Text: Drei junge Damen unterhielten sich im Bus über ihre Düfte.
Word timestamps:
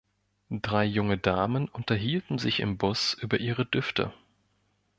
Drei 0.49 0.83
junge 0.85 1.19
Damen 1.19 1.67
unterhielten 1.69 2.39
sich 2.39 2.59
im 2.59 2.79
Bus 2.79 3.13
über 3.13 3.39
ihre 3.39 3.67
Düfte. 3.67 4.11